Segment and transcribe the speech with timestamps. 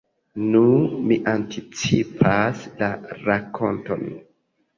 [0.43, 0.61] Nu,
[1.11, 2.89] mi anticipas la
[3.27, 4.09] rakonton.